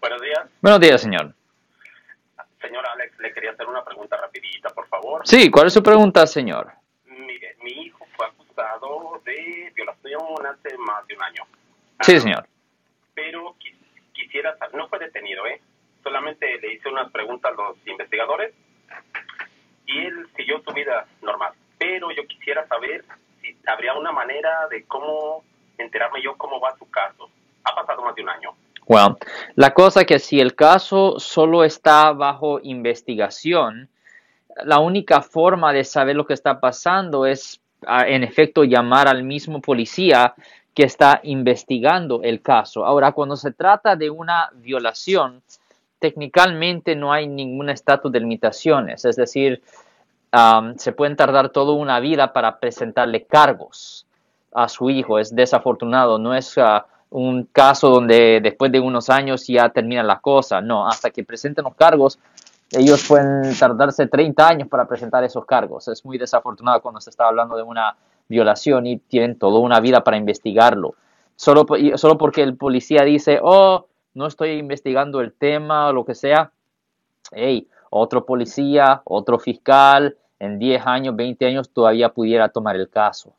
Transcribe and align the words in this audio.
Buenos 0.00 0.20
días. 0.22 0.40
Buenos 0.60 0.80
días, 0.80 1.00
señor. 1.00 1.34
Señor 2.60 2.86
Alex, 2.86 3.18
le 3.18 3.32
quería 3.32 3.52
hacer 3.52 3.66
una 3.66 3.84
pregunta 3.84 4.16
rapidita, 4.16 4.70
por 4.70 4.86
favor. 4.88 5.22
Sí, 5.26 5.50
¿cuál 5.50 5.68
es 5.68 5.72
su 5.72 5.82
pregunta, 5.82 6.26
señor? 6.26 6.72
Mire, 7.06 7.56
mi 7.62 7.70
hijo 7.70 8.06
fue 8.16 8.26
acusado 8.26 9.20
de 9.24 9.72
violación 9.74 10.46
hace 10.46 10.76
más 10.78 11.06
de 11.06 11.14
un 11.14 11.22
año. 11.22 11.42
Sí, 12.00 12.18
señor. 12.20 12.46
Pero 13.14 13.54
qui- 13.56 13.76
quisiera 14.12 14.56
saber, 14.58 14.74
no 14.76 14.88
fue 14.88 14.98
detenido, 14.98 15.46
¿eh? 15.46 15.60
Solamente 16.02 16.58
le 16.58 16.74
hice 16.74 16.88
unas 16.88 17.10
preguntas 17.12 17.52
a 17.52 17.54
los 17.62 17.76
investigadores 17.86 18.54
y 19.86 19.98
él 20.06 20.28
siguió 20.36 20.60
su 20.62 20.72
vida 20.72 21.06
normal. 21.22 21.52
Pero 21.78 22.10
yo 22.12 22.26
quisiera 22.26 22.66
saber 22.66 23.04
si 23.40 23.56
habría 23.66 23.94
una 23.94 24.12
manera 24.12 24.66
de 24.68 24.84
cómo 24.84 25.44
enterarme 25.76 26.22
yo 26.22 26.36
cómo 26.36 26.60
va 26.60 26.76
su 26.76 26.88
caso. 26.90 27.30
Ha 27.64 27.74
pasado 27.74 28.02
más 28.02 28.14
de 28.14 28.22
un 28.22 28.28
año. 28.30 28.56
Well, 28.88 29.16
la 29.54 29.74
cosa 29.74 30.06
que 30.06 30.18
si 30.18 30.40
el 30.40 30.54
caso 30.54 31.20
solo 31.20 31.62
está 31.62 32.12
bajo 32.12 32.58
investigación, 32.62 33.90
la 34.64 34.78
única 34.78 35.20
forma 35.20 35.74
de 35.74 35.84
saber 35.84 36.16
lo 36.16 36.26
que 36.26 36.32
está 36.32 36.58
pasando 36.58 37.26
es, 37.26 37.60
ah, 37.86 38.08
en 38.08 38.24
efecto, 38.24 38.64
llamar 38.64 39.06
al 39.06 39.24
mismo 39.24 39.60
policía 39.60 40.34
que 40.74 40.84
está 40.84 41.20
investigando 41.22 42.22
el 42.22 42.40
caso. 42.40 42.86
Ahora, 42.86 43.12
cuando 43.12 43.36
se 43.36 43.52
trata 43.52 43.94
de 43.94 44.08
una 44.08 44.48
violación, 44.54 45.42
técnicamente 45.98 46.96
no 46.96 47.12
hay 47.12 47.26
ningún 47.26 47.68
estatus 47.68 48.10
de 48.10 48.20
limitaciones, 48.20 49.04
es 49.04 49.16
decir, 49.16 49.62
am, 50.30 50.78
se 50.78 50.92
pueden 50.92 51.16
tardar 51.16 51.50
toda 51.50 51.72
una 51.72 52.00
vida 52.00 52.32
para 52.32 52.58
presentarle 52.58 53.24
cargos 53.24 54.06
a 54.52 54.68
su 54.68 54.88
hijo. 54.88 55.18
Es 55.18 55.34
desafortunado, 55.34 56.18
no 56.18 56.34
es 56.34 56.56
ah, 56.56 56.86
un 57.10 57.44
caso 57.44 57.88
donde 57.88 58.40
después 58.42 58.70
de 58.70 58.80
unos 58.80 59.08
años 59.10 59.46
ya 59.46 59.68
termina 59.70 60.02
la 60.02 60.20
cosa, 60.20 60.60
no, 60.60 60.86
hasta 60.86 61.10
que 61.10 61.24
presenten 61.24 61.64
los 61.64 61.74
cargos, 61.74 62.18
ellos 62.70 63.06
pueden 63.08 63.56
tardarse 63.58 64.06
30 64.06 64.46
años 64.46 64.68
para 64.68 64.86
presentar 64.86 65.24
esos 65.24 65.46
cargos. 65.46 65.88
Es 65.88 66.04
muy 66.04 66.18
desafortunado 66.18 66.82
cuando 66.82 67.00
se 67.00 67.10
está 67.10 67.26
hablando 67.26 67.56
de 67.56 67.62
una 67.62 67.96
violación 68.28 68.86
y 68.86 68.98
tienen 68.98 69.38
toda 69.38 69.60
una 69.60 69.80
vida 69.80 70.04
para 70.04 70.18
investigarlo. 70.18 70.94
Solo, 71.34 71.66
solo 71.94 72.18
porque 72.18 72.42
el 72.42 72.56
policía 72.56 73.04
dice, 73.04 73.40
oh, 73.42 73.86
no 74.14 74.26
estoy 74.26 74.50
investigando 74.50 75.20
el 75.20 75.32
tema 75.32 75.88
o 75.88 75.92
lo 75.92 76.04
que 76.04 76.14
sea, 76.14 76.50
hey, 77.32 77.68
otro 77.90 78.26
policía, 78.26 79.00
otro 79.04 79.38
fiscal, 79.38 80.16
en 80.38 80.58
10 80.58 80.86
años, 80.86 81.16
20 81.16 81.46
años 81.46 81.70
todavía 81.70 82.10
pudiera 82.10 82.48
tomar 82.48 82.76
el 82.76 82.88
caso. 82.88 83.32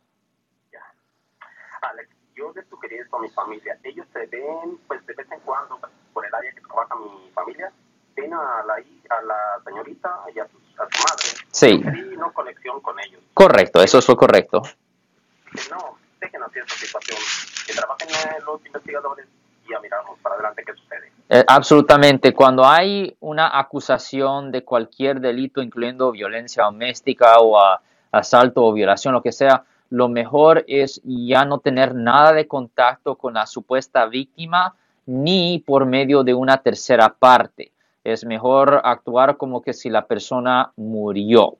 Esto 2.92 3.18
a 3.18 3.22
mi 3.22 3.30
familia. 3.30 3.78
Ellos 3.84 4.06
se 4.14 4.26
ven, 4.28 4.80
pues 4.88 5.06
de 5.06 5.14
vez 5.14 5.32
en 5.32 5.40
cuando, 5.42 5.80
por 6.14 6.26
el 6.26 6.34
área 6.34 6.52
que 6.52 6.62
trabaja 6.62 6.96
mi 6.96 7.30
familia, 7.32 7.72
ven 8.16 8.34
a 8.34 8.64
la, 8.66 8.74
a 8.76 9.22
la 9.22 9.64
señorita 9.66 10.10
y 10.34 10.40
a 10.40 10.48
su, 10.48 10.58
a 10.58 10.88
su 10.90 11.04
madre. 11.04 11.48
Sí. 11.52 11.78
Sugerí 11.78 12.18
no 12.18 12.32
conexión 12.34 12.80
con 12.82 13.00
ellos. 13.00 13.22
Correcto, 13.34 13.82
eso 13.82 14.00
es 14.00 14.08
lo 14.08 14.16
correcto. 14.18 14.62
Que 14.62 15.62
no, 15.72 15.98
dejen 16.20 16.44
así 16.44 16.60
esta 16.60 16.76
situación. 16.76 17.18
Que 17.66 17.74
trabajen 17.74 18.08
los 18.46 18.66
investigadores 18.66 19.28
y 19.68 19.74
a 19.74 19.80
mirarnos 19.80 20.18
para 20.20 20.36
adelante 20.36 20.64
qué 20.66 20.74
sucede. 20.74 21.12
Eh, 21.30 21.44
absolutamente. 21.48 22.34
Cuando 22.34 22.66
hay 22.66 23.16
una 23.20 23.58
acusación 23.60 24.52
de 24.52 24.64
cualquier 24.64 25.20
delito, 25.22 25.62
incluyendo 25.62 26.12
violencia 26.12 26.64
doméstica 26.64 27.38
o 27.40 27.60
a- 27.60 27.82
asalto 28.12 28.64
o 28.66 28.74
violación, 28.74 29.14
lo 29.14 29.22
que 29.22 29.32
sea, 29.32 29.64
lo 29.90 30.10
mejor 30.10 30.64
es 30.68 31.02
ya 31.04 31.46
no 31.46 31.60
tener 31.60 31.96
nada 31.96 32.34
de 32.34 32.48
contacto 32.48 33.16
con 33.16 33.34
la 33.34 33.46
supuesta 33.46 34.06
víctima 34.06 34.76
ni 35.06 35.60
por 35.66 35.86
medio 35.86 36.24
de 36.24 36.34
una 36.34 36.58
tercera 36.58 37.10
parte. 37.18 37.72
Es 38.04 38.26
mejor 38.26 38.82
actuar 38.84 39.38
como 39.38 39.62
que 39.62 39.74
si 39.74 39.90
la 39.90 40.06
persona 40.06 40.72
murió. 40.76 41.58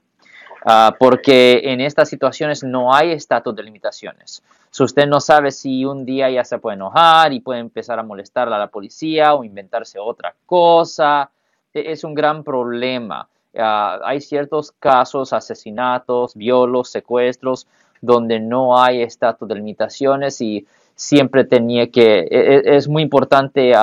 Ah, 0.66 0.96
porque 1.00 1.62
en 1.64 1.80
estas 1.80 2.10
situaciones 2.10 2.64
no 2.64 2.94
hay 2.94 3.12
estatus 3.12 3.56
de 3.56 3.64
limitaciones. 3.64 4.44
Si 4.70 4.84
usted 4.84 5.08
no 5.08 5.20
sabe 5.20 5.52
si 5.52 5.86
un 5.86 6.06
día 6.06 6.30
ya 6.30 6.44
se 6.44 6.60
puede 6.60 6.76
enojar 6.76 7.34
y 7.34 7.40
puede 7.40 7.60
empezar 7.60 7.98
a 7.98 8.04
molestar 8.04 8.52
a 8.52 8.58
la 8.58 8.68
policía 8.68 9.34
o 9.34 9.44
inventarse 9.44 10.00
otra 10.00 10.36
cosa, 10.46 11.32
e- 11.74 11.92
es 11.92 12.04
un 12.04 12.14
gran 12.14 12.44
problema. 12.44 13.28
Ah, 13.58 14.00
hay 14.04 14.22
ciertos 14.22 14.72
casos, 14.74 15.34
asesinatos, 15.34 16.36
violos, 16.36 16.90
secuestros, 16.90 17.68
donde 18.02 18.40
no 18.40 18.78
hay 18.78 19.02
estatus 19.02 19.48
de 19.48 19.56
limitaciones 19.56 20.42
y 20.42 20.66
siempre 20.96 21.46
tenía 21.46 21.90
que, 21.90 22.20
e- 22.20 22.28
e- 22.30 22.76
es 22.76 22.88
muy 22.88 23.04
importante 23.04 23.74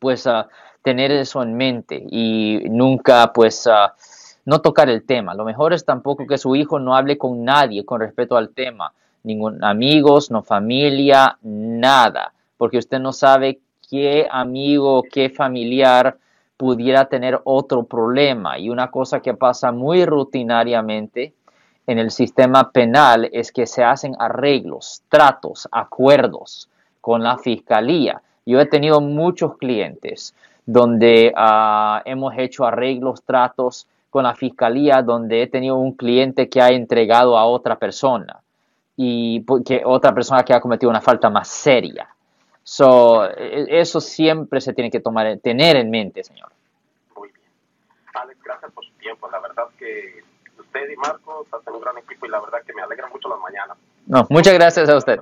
pues 0.00 0.26
ah, 0.26 0.48
tener 0.82 1.12
eso 1.12 1.42
en 1.42 1.56
mente 1.56 2.04
y 2.10 2.60
nunca 2.68 3.32
pues 3.32 3.66
ah, 3.66 3.94
no 4.44 4.60
tocar 4.60 4.90
el 4.90 5.04
tema. 5.04 5.34
Lo 5.34 5.44
mejor 5.44 5.72
es 5.72 5.84
tampoco 5.84 6.26
que 6.26 6.38
su 6.38 6.56
hijo 6.56 6.78
no 6.78 6.94
hable 6.94 7.16
con 7.16 7.44
nadie 7.44 7.84
con 7.84 8.00
respecto 8.00 8.36
al 8.36 8.50
tema, 8.50 8.92
ningún 9.22 9.62
amigos, 9.64 10.30
no 10.30 10.42
familia, 10.42 11.38
nada, 11.42 12.32
porque 12.56 12.78
usted 12.78 12.98
no 12.98 13.12
sabe 13.12 13.60
qué 13.88 14.26
amigo, 14.30 15.02
qué 15.10 15.30
familiar 15.30 16.18
pudiera 16.56 17.06
tener 17.06 17.40
otro 17.44 17.84
problema. 17.84 18.58
Y 18.58 18.70
una 18.70 18.90
cosa 18.90 19.20
que 19.20 19.34
pasa 19.34 19.72
muy 19.72 20.04
rutinariamente 20.04 21.32
en 21.86 21.98
el 21.98 22.10
sistema 22.10 22.70
penal 22.70 23.28
es 23.32 23.52
que 23.52 23.66
se 23.66 23.84
hacen 23.84 24.14
arreglos, 24.18 25.02
tratos, 25.08 25.68
acuerdos 25.70 26.68
con 27.00 27.22
la 27.22 27.38
fiscalía. 27.38 28.22
Yo 28.46 28.60
he 28.60 28.66
tenido 28.66 29.00
muchos 29.00 29.56
clientes 29.58 30.34
donde 30.66 31.32
ah, 31.36 32.02
hemos 32.04 32.34
hecho 32.38 32.64
arreglos, 32.64 33.22
tratos 33.22 33.86
con 34.10 34.24
la 34.24 34.34
fiscalía, 34.34 35.02
donde 35.02 35.42
he 35.42 35.46
tenido 35.46 35.76
un 35.76 35.92
cliente 35.92 36.48
que 36.48 36.62
ha 36.62 36.68
entregado 36.68 37.36
a 37.36 37.44
otra 37.44 37.76
persona 37.76 38.40
y 38.96 39.40
porque 39.40 39.82
otra 39.84 40.14
persona 40.14 40.44
que 40.44 40.54
ha 40.54 40.60
cometido 40.60 40.88
una 40.88 41.00
falta 41.00 41.28
más 41.28 41.48
seria. 41.48 42.08
So, 42.62 43.28
e- 43.28 43.66
eso 43.68 44.00
siempre 44.00 44.60
se 44.60 44.72
tiene 44.72 44.90
que 44.90 45.00
tomar, 45.00 45.36
tener 45.38 45.76
en 45.76 45.90
mente, 45.90 46.24
señor. 46.24 46.50
Muy 47.16 47.28
bien. 47.28 47.44
Alex, 48.14 48.40
gracias 48.42 48.72
por 48.72 48.84
su 48.84 48.92
tiempo. 48.92 49.28
La 49.30 49.40
verdad 49.40 49.64
que 49.78 50.22
usted 50.74 50.90
y 50.92 50.96
Marcos 50.96 51.46
hacen 51.52 51.72
un 51.74 51.80
gran 51.80 51.98
equipo 51.98 52.26
y 52.26 52.28
la 52.28 52.40
verdad 52.40 52.58
que 52.66 52.72
me 52.72 52.82
alegra 52.82 53.08
mucho 53.08 53.28
las 53.28 53.38
mañanas. 53.40 53.76
No, 54.06 54.26
muchas 54.30 54.54
gracias 54.54 54.88
a 54.88 54.96
usted. 54.96 55.20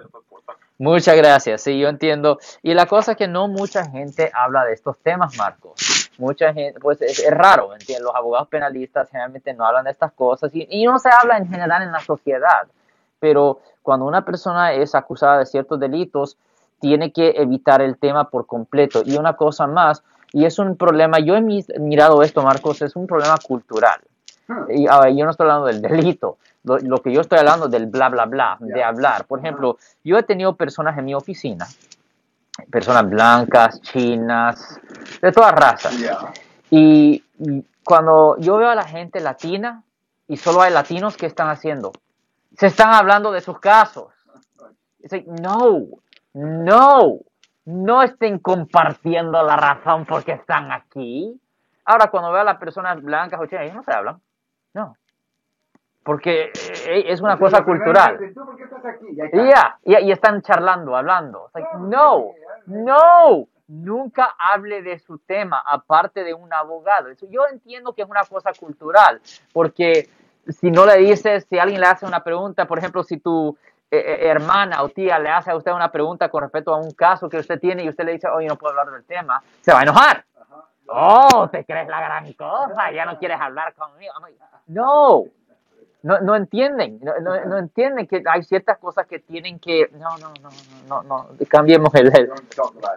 Muchas 0.78 1.16
gracias, 1.16 1.60
sí, 1.62 1.78
yo 1.78 1.88
entiendo. 1.88 2.38
Y 2.62 2.74
la 2.74 2.86
cosa 2.86 3.12
es 3.12 3.18
que 3.18 3.28
no 3.28 3.46
mucha 3.46 3.88
gente 3.88 4.32
habla 4.34 4.64
de 4.64 4.72
estos 4.72 4.98
temas, 4.98 5.36
Marcos. 5.36 6.10
Mucha 6.18 6.52
gente, 6.52 6.80
pues 6.80 7.00
es, 7.02 7.20
es 7.20 7.30
raro, 7.30 7.72
¿entiendes? 7.72 8.02
Los 8.04 8.14
abogados 8.14 8.48
penalistas 8.48 9.08
generalmente 9.08 9.54
no 9.54 9.64
hablan 9.64 9.84
de 9.84 9.92
estas 9.92 10.12
cosas 10.12 10.50
y, 10.54 10.66
y 10.68 10.84
no 10.84 10.98
se 10.98 11.08
habla 11.10 11.36
en 11.38 11.48
general 11.48 11.82
en 11.82 11.92
la 11.92 12.00
sociedad. 12.00 12.66
Pero 13.20 13.60
cuando 13.82 14.06
una 14.06 14.24
persona 14.24 14.72
es 14.72 14.94
acusada 14.96 15.38
de 15.38 15.46
ciertos 15.46 15.78
delitos, 15.78 16.36
tiene 16.80 17.12
que 17.12 17.30
evitar 17.36 17.80
el 17.80 17.96
tema 17.96 18.28
por 18.28 18.46
completo. 18.46 19.02
Y 19.04 19.16
una 19.16 19.36
cosa 19.36 19.68
más, 19.68 20.02
y 20.32 20.46
es 20.46 20.58
un 20.58 20.76
problema, 20.76 21.20
yo 21.20 21.36
he 21.36 21.40
mi- 21.40 21.64
mirado 21.78 22.22
esto, 22.24 22.42
Marcos, 22.42 22.82
es 22.82 22.96
un 22.96 23.06
problema 23.06 23.36
cultural. 23.46 24.00
Y, 24.68 24.86
a 24.86 25.00
ver, 25.00 25.14
yo 25.16 25.24
no 25.24 25.30
estoy 25.30 25.44
hablando 25.44 25.66
del 25.66 25.80
delito, 25.80 26.38
lo, 26.64 26.78
lo 26.78 26.98
que 26.98 27.12
yo 27.12 27.20
estoy 27.20 27.38
hablando 27.38 27.68
del 27.68 27.86
bla, 27.86 28.08
bla, 28.08 28.26
bla, 28.26 28.56
de 28.60 28.82
hablar. 28.82 29.24
Por 29.26 29.38
ejemplo, 29.38 29.78
yo 30.04 30.18
he 30.18 30.22
tenido 30.22 30.56
personas 30.56 30.96
en 30.98 31.04
mi 31.04 31.14
oficina, 31.14 31.66
personas 32.70 33.08
blancas, 33.08 33.80
chinas, 33.80 34.80
de 35.20 35.32
todas 35.32 35.52
razas. 35.52 35.96
Y, 36.70 37.24
y 37.38 37.64
cuando 37.84 38.36
yo 38.38 38.56
veo 38.56 38.68
a 38.68 38.74
la 38.74 38.84
gente 38.84 39.20
latina 39.20 39.82
y 40.28 40.36
solo 40.36 40.62
hay 40.62 40.72
latinos, 40.72 41.16
¿qué 41.16 41.26
están 41.26 41.48
haciendo? 41.48 41.92
Se 42.56 42.66
están 42.66 42.92
hablando 42.94 43.32
de 43.32 43.40
sus 43.40 43.58
casos. 43.58 44.12
Like, 45.10 45.28
no, 45.28 45.86
no, 46.34 47.18
no 47.64 48.02
estén 48.02 48.38
compartiendo 48.38 49.42
la 49.42 49.56
razón 49.56 50.04
porque 50.06 50.32
están 50.32 50.70
aquí. 50.70 51.40
Ahora, 51.84 52.08
cuando 52.10 52.30
veo 52.30 52.42
a 52.42 52.44
las 52.44 52.58
personas 52.58 53.02
blancas 53.02 53.40
o 53.40 53.46
chinas, 53.46 53.64
ellos 53.64 53.76
no 53.76 53.82
se 53.82 53.92
hablan. 53.92 54.20
No. 54.74 54.96
Porque 56.02 56.50
eh, 56.86 57.04
es 57.06 57.20
una 57.20 57.38
cosa 57.38 57.64
cultural. 57.64 58.18
¿Tú 58.34 58.44
por 58.44 58.56
qué 58.56 58.64
estás 58.64 58.84
aquí? 58.84 59.06
Ya 59.14 60.00
Y 60.00 60.10
están 60.10 60.42
charlando, 60.42 60.96
hablando. 60.96 61.50
Like, 61.54 61.68
no, 61.78 62.32
no, 62.66 63.46
nunca 63.68 64.34
hable 64.38 64.82
de 64.82 64.98
su 64.98 65.18
tema, 65.18 65.62
aparte 65.64 66.24
de 66.24 66.34
un 66.34 66.52
abogado. 66.52 67.08
Yo 67.30 67.46
entiendo 67.50 67.94
que 67.94 68.02
es 68.02 68.08
una 68.08 68.24
cosa 68.24 68.52
cultural, 68.58 69.20
porque 69.52 70.08
si 70.48 70.70
no 70.70 70.86
le 70.86 70.98
dices, 70.98 71.46
si 71.48 71.58
alguien 71.58 71.80
le 71.80 71.86
hace 71.86 72.04
una 72.04 72.24
pregunta, 72.24 72.66
por 72.66 72.78
ejemplo, 72.78 73.04
si 73.04 73.18
tu 73.18 73.56
eh, 73.90 73.98
eh, 73.98 74.28
hermana 74.28 74.82
o 74.82 74.88
tía 74.88 75.18
le 75.18 75.28
hace 75.28 75.50
a 75.50 75.56
usted 75.56 75.72
una 75.72 75.92
pregunta 75.92 76.28
con 76.28 76.42
respecto 76.42 76.74
a 76.74 76.78
un 76.78 76.90
caso 76.92 77.28
que 77.28 77.38
usted 77.38 77.60
tiene 77.60 77.84
y 77.84 77.88
usted 77.88 78.04
le 78.04 78.12
dice, 78.12 78.28
oye, 78.28 78.48
no 78.48 78.56
puedo 78.56 78.70
hablar 78.70 78.92
del 78.92 79.04
tema, 79.04 79.42
se 79.60 79.72
va 79.72 79.80
a 79.80 79.82
enojar. 79.82 80.24
Oh, 80.94 81.48
te 81.50 81.64
crees 81.64 81.88
la 81.88 82.00
gran 82.00 82.30
cosa, 82.34 82.90
ya 82.92 83.04
no 83.06 83.18
quieres 83.18 83.40
hablar 83.40 83.72
conmigo. 83.74 84.12
No, 84.66 85.24
no, 86.02 86.20
no 86.20 86.36
entienden, 86.36 86.98
no, 87.02 87.18
no, 87.20 87.44
no 87.44 87.58
entienden 87.58 88.06
que 88.06 88.22
hay 88.26 88.42
ciertas 88.42 88.78
cosas 88.78 89.06
que 89.06 89.18
tienen 89.20 89.58
que, 89.58 89.88
no, 89.92 90.16
no, 90.18 90.32
no, 90.42 90.50
no, 90.88 91.02
no, 91.02 91.04
no, 91.04 91.28
cambiemos 91.48 91.94
el, 91.94 92.08
el- 92.08 92.30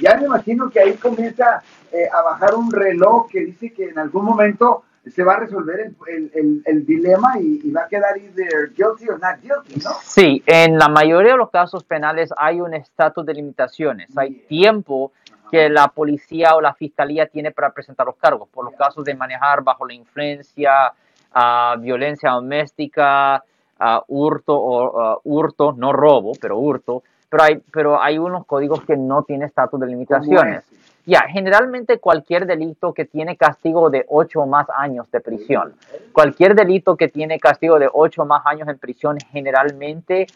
ya 0.00 0.16
me 0.16 0.26
imagino 0.26 0.68
que 0.70 0.80
ahí 0.80 0.94
comienza 0.94 1.62
eh, 1.92 2.08
a 2.12 2.22
bajar 2.22 2.54
un 2.56 2.70
reloj 2.70 3.28
que 3.30 3.40
dice 3.40 3.72
que 3.72 3.88
en 3.90 3.98
algún 3.98 4.24
momento 4.24 4.82
se 5.10 5.22
va 5.24 5.34
a 5.34 5.40
resolver 5.40 5.80
el, 5.80 5.96
el- 6.08 6.30
el- 6.34 6.62
el 6.66 6.86
dilema 6.86 7.38
y, 7.38 7.60
y 7.64 7.70
va 7.70 7.82
a 7.82 7.88
quedar 7.88 8.16
either 8.18 8.70
guilty 8.74 9.08
or 9.08 9.20
not 9.20 9.40
guilty, 9.40 9.80
¿no? 9.84 9.90
Sí, 10.02 10.42
en 10.46 10.78
la 10.78 10.88
mayoría 10.88 11.32
de 11.32 11.38
los 11.38 11.50
casos 11.50 11.84
penales 11.84 12.30
hay 12.36 12.60
un 12.60 12.74
estatus 12.74 13.24
de 13.24 13.34
limitaciones. 13.34 14.16
Hay 14.16 14.30
Yeah. 14.34 14.48
tiempo 14.48 15.12
que 15.50 15.68
la 15.68 15.86
policía 15.88 16.56
o 16.56 16.60
la 16.60 16.74
fiscalía 16.74 17.26
tiene 17.26 17.52
para 17.52 17.70
presentar 17.70 18.04
los 18.06 18.16
cargos 18.16 18.48
por 18.48 18.64
los 18.64 18.74
casos 18.74 19.04
de 19.04 19.14
manejar 19.14 19.62
bajo 19.62 19.86
la 19.86 19.94
influencia, 19.94 20.92
ah, 21.32 21.76
violencia 21.78 22.30
doméstica, 22.32 23.44
ah, 23.78 24.02
hurto 24.08 24.56
o 24.56 25.00
ah, 25.00 25.18
hurto, 25.22 25.72
no 25.72 25.92
robo, 25.92 26.32
pero 26.40 26.58
hurto. 26.58 27.02
Pero 27.28 27.42
hay, 27.42 27.62
pero 27.72 28.00
hay 28.02 28.18
unos 28.18 28.44
códigos 28.46 28.82
que 28.82 28.96
no 28.96 29.22
tienen 29.22 29.46
estatus 29.48 29.78
de 29.80 29.86
limitaciones. 29.86 30.64
Ya, 31.06 31.20
generalmente 31.28 32.00
cualquier 32.00 32.46
delito 32.46 32.92
que 32.92 33.04
tiene 33.04 33.36
castigo 33.36 33.90
de 33.90 34.04
ocho 34.08 34.40
o 34.40 34.46
más 34.46 34.66
años 34.76 35.08
de 35.12 35.20
prisión, 35.20 35.74
cualquier 36.12 36.56
delito 36.56 36.96
que 36.96 37.06
tiene 37.06 37.38
castigo 37.38 37.78
de 37.78 37.88
ocho 37.92 38.22
o 38.22 38.26
más 38.26 38.44
años 38.44 38.66
en 38.68 38.76
prisión, 38.76 39.16
generalmente 39.30 40.26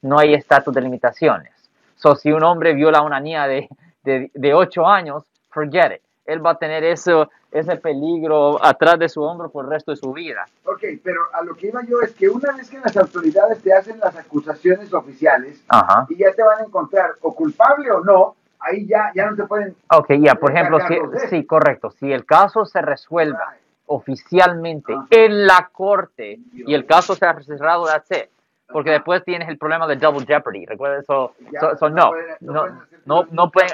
no 0.00 0.18
hay 0.18 0.32
estatus 0.32 0.72
de 0.74 0.80
limitaciones. 0.80 1.52
So, 1.96 2.16
si 2.16 2.32
un 2.32 2.42
hombre 2.42 2.72
viola 2.72 2.98
a 2.98 3.02
una 3.02 3.20
niña 3.20 3.46
de, 3.46 3.68
de, 4.02 4.30
de 4.32 4.54
ocho 4.54 4.86
años, 4.86 5.24
forget 5.50 5.92
it. 5.92 6.02
Él 6.24 6.44
va 6.44 6.52
a 6.52 6.58
tener 6.58 6.82
eso, 6.82 7.28
ese 7.50 7.76
peligro 7.76 8.64
atrás 8.64 8.98
de 8.98 9.08
su 9.08 9.20
hombro 9.20 9.50
por 9.50 9.64
el 9.66 9.70
resto 9.72 9.90
de 9.90 9.96
su 9.96 10.12
vida. 10.12 10.46
Ok, 10.64 10.82
pero 11.02 11.20
a 11.34 11.42
lo 11.42 11.54
que 11.54 11.66
iba 11.66 11.82
yo 11.84 12.00
es 12.00 12.12
que 12.12 12.28
una 12.28 12.52
vez 12.52 12.70
que 12.70 12.78
las 12.78 12.96
autoridades 12.96 13.60
te 13.62 13.74
hacen 13.74 13.98
las 13.98 14.16
acusaciones 14.16 14.94
oficiales 14.94 15.62
Ajá. 15.68 16.06
y 16.08 16.16
ya 16.16 16.32
te 16.32 16.42
van 16.42 16.60
a 16.60 16.64
encontrar 16.64 17.16
o 17.20 17.34
culpable 17.34 17.90
o 17.90 18.00
no, 18.02 18.36
ahí 18.60 18.86
ya, 18.86 19.10
ya 19.14 19.30
no 19.30 19.36
te 19.36 19.44
pueden... 19.44 19.74
Ok, 19.90 20.12
ya, 20.20 20.34
por 20.34 20.52
ejemplo, 20.52 20.78
si, 20.86 20.94
sí, 21.28 21.44
correcto. 21.44 21.90
Si 21.90 22.12
el 22.12 22.24
caso 22.24 22.64
se 22.64 22.80
resuelva 22.82 23.38
Right. 23.52 23.60
oficialmente 23.86 24.92
Ajá. 24.92 25.06
en 25.10 25.46
la 25.46 25.68
corte 25.72 26.38
y 26.52 26.74
el 26.74 26.86
caso 26.86 27.14
se 27.14 27.26
ha 27.26 27.40
cerrado, 27.42 27.86
that's 27.86 28.10
it. 28.10 28.28
Porque 28.72 28.90
Ajá. 28.90 28.98
después 28.98 29.24
tienes 29.24 29.48
el 29.48 29.58
problema 29.58 29.86
de 29.88 29.96
double 29.96 30.24
jeopardy. 30.26 30.64
Recuerda 30.66 31.00
eso. 31.00 31.32
Ya, 31.52 31.60
So- 31.60 31.76
so 31.76 31.90
no 31.90 32.12
no, 32.40 32.66
no 33.04 33.24
no, 33.32 33.50
pueden 33.50 33.70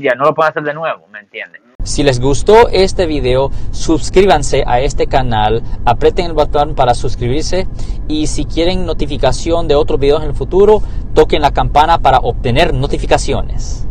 ya, 0.00 0.14
no 0.14 0.24
lo 0.24 0.34
pueden 0.34 0.50
hacer 0.50 0.62
de 0.62 0.72
nuevo, 0.72 1.06
¿me 1.08 1.20
entiendes? 1.20 1.60
Si 1.84 2.02
les 2.04 2.18
gustó 2.20 2.68
este 2.70 3.06
video, 3.06 3.50
suscríbanse 3.72 4.62
a 4.66 4.80
este 4.80 5.06
canal, 5.08 5.62
aprieten 5.84 6.26
el 6.26 6.32
botón 6.32 6.74
para 6.74 6.94
suscribirse 6.94 7.66
y 8.08 8.28
si 8.28 8.44
quieren 8.46 8.86
notificación 8.86 9.68
de 9.68 9.74
otros 9.74 9.98
videos 10.00 10.22
en 10.22 10.28
el 10.28 10.34
futuro, 10.34 10.80
toquen 11.12 11.42
la 11.42 11.50
campana 11.50 11.98
para 11.98 12.18
obtener 12.18 12.72
notificaciones. 12.72 13.86